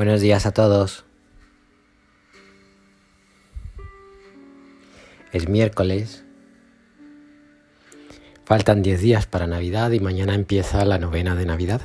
[0.00, 1.04] Buenos días a todos.
[5.30, 6.24] Es miércoles.
[8.46, 11.82] Faltan 10 días para Navidad y mañana empieza la novena de Navidad.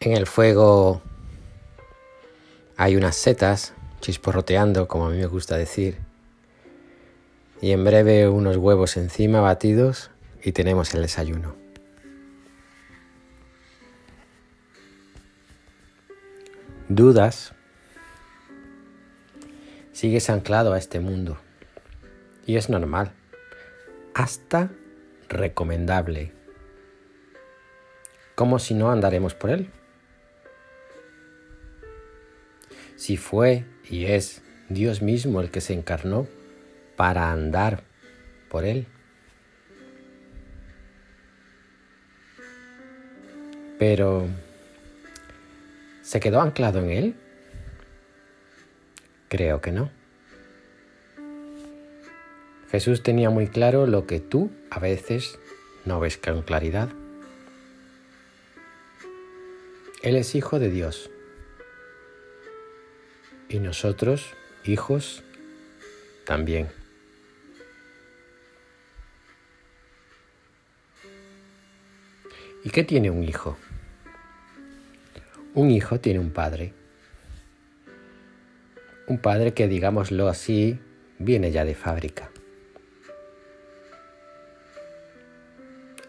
[0.00, 1.00] En el fuego
[2.76, 5.96] hay unas setas chisporroteando, como a mí me gusta decir,
[7.62, 10.10] y en breve unos huevos encima batidos
[10.42, 11.65] y tenemos el desayuno.
[16.96, 17.52] Dudas,
[19.92, 21.36] sigues anclado a este mundo
[22.46, 23.12] y es normal,
[24.14, 24.70] hasta
[25.28, 26.32] recomendable,
[28.34, 29.70] como si no andaremos por él.
[32.96, 34.40] Si fue y es
[34.70, 36.26] Dios mismo el que se encarnó
[36.96, 37.82] para andar
[38.48, 38.86] por él.
[43.78, 44.28] Pero,
[46.06, 47.14] ¿se quedó anclado en él?
[49.28, 49.90] Creo que no.
[52.70, 55.36] Jesús tenía muy claro lo que tú a veces
[55.84, 56.90] no ves con claridad.
[60.02, 61.10] Él es hijo de Dios.
[63.48, 64.32] Y nosotros,
[64.64, 65.24] hijos,
[66.24, 66.68] también.
[72.62, 73.56] ¿Y qué tiene un hijo?
[75.56, 76.74] Un hijo tiene un padre.
[79.06, 80.78] Un padre que, digámoslo así,
[81.18, 82.30] viene ya de fábrica.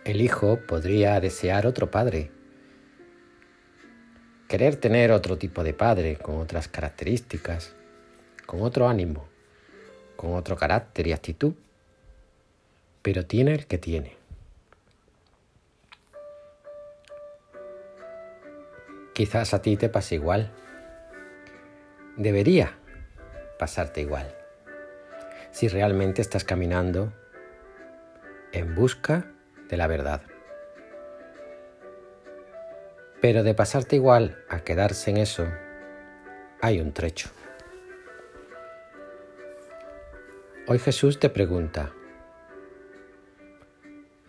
[0.04, 2.30] El hijo podría desear otro padre,
[4.50, 7.74] querer tener otro tipo de padre, con otras características,
[8.46, 9.30] con otro ánimo,
[10.18, 11.54] con otro carácter y actitud,
[13.02, 14.17] pero tiene el que tiene.
[19.18, 20.52] Quizás a ti te pase igual.
[22.18, 22.78] Debería
[23.58, 24.32] pasarte igual.
[25.50, 27.12] Si realmente estás caminando
[28.52, 29.26] en busca
[29.70, 30.22] de la verdad.
[33.20, 35.48] Pero de pasarte igual a quedarse en eso,
[36.62, 37.32] hay un trecho.
[40.68, 41.92] Hoy Jesús te pregunta,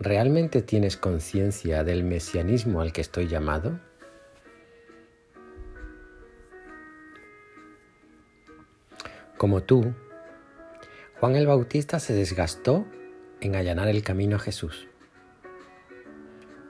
[0.01, 3.79] ¿realmente tienes conciencia del mesianismo al que estoy llamado?
[9.39, 9.95] Como tú,
[11.21, 12.85] Juan el Bautista se desgastó
[13.41, 14.89] en allanar el camino a Jesús,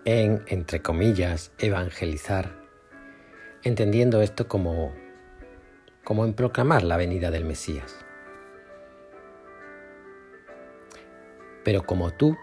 [0.05, 2.61] en, entre comillas, evangelizar,
[3.63, 4.95] entendiendo esto como,
[6.05, 8.05] como en proclamar la venida del Mesías.
[11.65, 12.37] Pero como tú,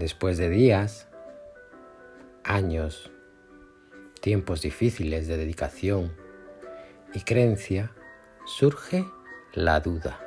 [0.00, 1.08] después de días,
[2.42, 3.12] años,
[4.20, 6.12] tiempos difíciles de dedicación
[7.14, 7.92] y creencia,
[8.50, 9.06] surge
[9.54, 10.18] la duda.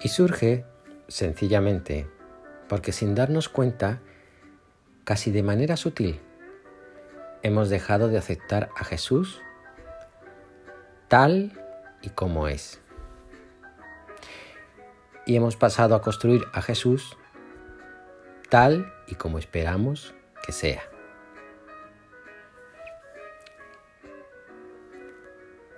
[0.00, 0.64] Y surge
[1.08, 2.08] sencillamente
[2.68, 4.00] porque sin darnos cuenta,
[5.04, 6.20] casi de manera sutil,
[7.42, 9.42] hemos dejado de aceptar a Jesús
[11.08, 11.52] tal
[12.00, 12.80] y como es.
[15.26, 17.16] Y hemos pasado a construir a Jesús
[18.48, 20.14] tal y como esperamos
[20.46, 20.89] que sea.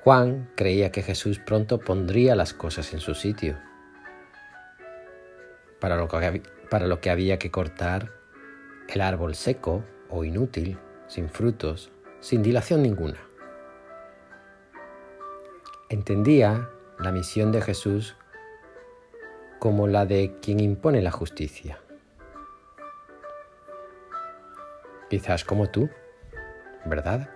[0.05, 3.57] Juan creía que Jesús pronto pondría las cosas en su sitio.
[5.81, 8.11] Para lo, que, para lo que había que cortar
[8.89, 10.77] el árbol seco o inútil,
[11.07, 13.19] sin frutos, sin dilación ninguna.
[15.89, 18.17] Entendía la misión de Jesús
[19.61, 21.79] como la de quien impone la justicia.
[25.09, 25.89] Quizás como tú,
[26.87, 27.31] ¿verdad?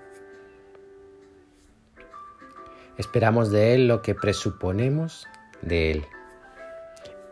[2.99, 5.27] Esperamos de Él lo que presuponemos
[5.61, 6.07] de Él,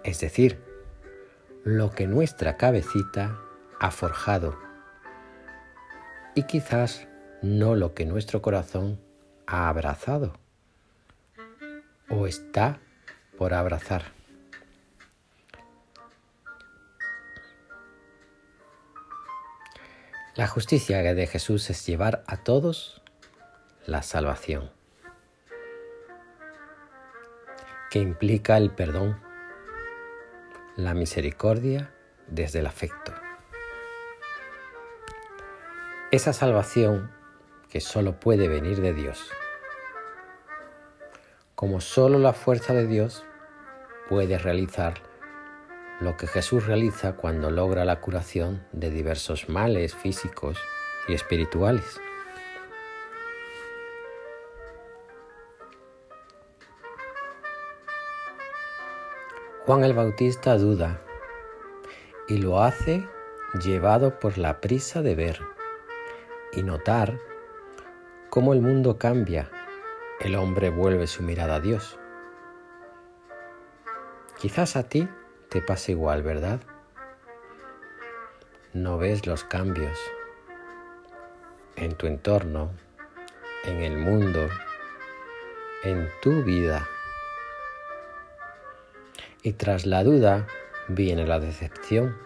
[0.02, 0.62] es decir,
[1.64, 3.40] lo que nuestra cabecita
[3.80, 4.58] ha forjado
[6.34, 7.06] y quizás
[7.40, 9.00] no lo que nuestro corazón
[9.46, 10.34] ha abrazado
[12.10, 12.78] o está
[13.38, 14.12] por abrazar.
[20.36, 23.02] La justicia de Jesús es llevar a todos
[23.86, 24.70] la salvación.
[27.94, 29.20] Que implica el perdón,
[30.74, 31.94] la misericordia
[32.26, 33.12] desde el afecto.
[36.10, 37.12] Esa salvación
[37.68, 39.30] que solo puede venir de Dios.
[41.54, 43.24] Como solo la fuerza de Dios
[44.08, 44.94] puede realizar
[46.00, 50.58] lo que Jesús realiza cuando logra la curación de diversos males físicos
[51.06, 52.00] y espirituales.
[59.66, 61.00] Juan el Bautista duda
[62.28, 63.02] y lo hace
[63.62, 65.40] llevado por la prisa de ver
[66.52, 67.18] y notar
[68.28, 69.50] cómo el mundo cambia,
[70.20, 71.98] el hombre vuelve su mirada a Dios.
[74.38, 75.08] Quizás a ti
[75.48, 76.60] te pase igual, ¿verdad?
[78.74, 79.98] No ves los cambios
[81.76, 82.70] en tu entorno,
[83.64, 84.46] en el mundo,
[85.84, 86.86] en tu vida.
[89.46, 90.46] Y tras la duda
[90.88, 92.16] viene la decepción,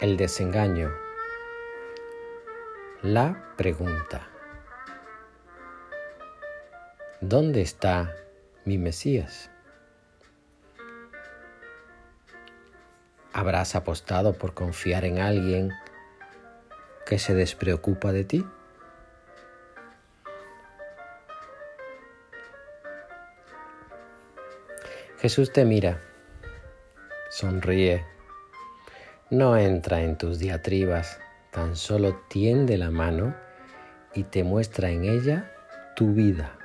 [0.00, 0.90] el desengaño,
[3.02, 4.26] la pregunta.
[7.20, 8.10] ¿Dónde está
[8.64, 9.50] mi Mesías?
[13.34, 15.72] ¿Habrás apostado por confiar en alguien
[17.04, 18.46] que se despreocupa de ti?
[25.22, 26.00] Jesús te mira,
[27.30, 28.04] sonríe,
[29.30, 31.20] no entra en tus diatribas,
[31.52, 33.32] tan solo tiende la mano
[34.14, 35.54] y te muestra en ella
[35.94, 36.58] tu vida.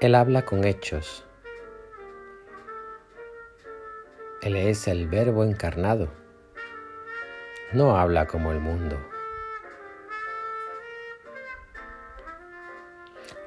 [0.00, 1.22] Él habla con hechos.
[4.40, 6.08] Él es el verbo encarnado.
[7.74, 8.98] No habla como el mundo.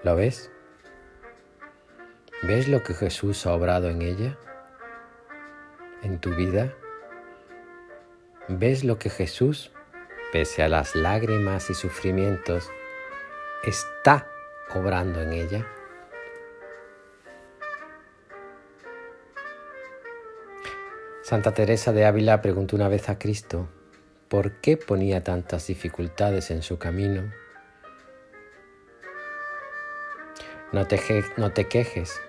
[0.03, 0.51] ¿Lo ves?
[2.43, 4.35] ¿Ves lo que Jesús ha obrado en ella?
[6.01, 6.73] ¿En tu vida?
[8.47, 9.71] ¿Ves lo que Jesús,
[10.31, 12.71] pese a las lágrimas y sufrimientos,
[13.63, 14.27] está
[14.73, 15.67] obrando en ella?
[21.21, 23.69] Santa Teresa de Ávila preguntó una vez a Cristo,
[24.29, 27.31] ¿por qué ponía tantas dificultades en su camino?
[30.71, 30.99] No te,
[31.37, 32.19] no te quejes,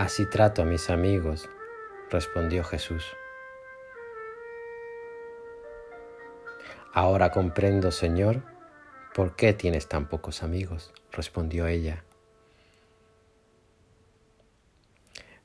[0.00, 1.46] Así trato a mis amigos,
[2.08, 3.04] respondió Jesús.
[6.94, 8.42] Ahora comprendo, Señor,
[9.14, 12.02] por qué tienes tan pocos amigos, respondió ella.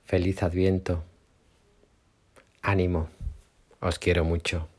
[0.05, 1.03] Feliz adviento.
[2.61, 3.09] Ánimo,
[3.81, 4.69] os quiero mucho.